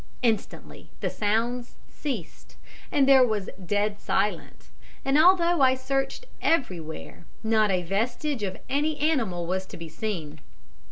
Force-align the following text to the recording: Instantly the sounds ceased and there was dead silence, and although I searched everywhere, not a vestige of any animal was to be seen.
Instantly 0.23 0.89
the 1.01 1.11
sounds 1.11 1.75
ceased 1.87 2.55
and 2.91 3.07
there 3.07 3.23
was 3.23 3.51
dead 3.63 3.99
silence, 3.99 4.71
and 5.05 5.15
although 5.15 5.61
I 5.61 5.75
searched 5.75 6.25
everywhere, 6.41 7.27
not 7.43 7.69
a 7.69 7.83
vestige 7.83 8.41
of 8.41 8.57
any 8.67 8.99
animal 8.99 9.45
was 9.45 9.67
to 9.67 9.77
be 9.77 9.89
seen. 9.89 10.41